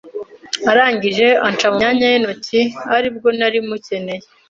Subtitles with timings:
[0.71, 2.61] arangije anca mu myanya y’intoki
[2.95, 4.23] ari bwo nari mukeneye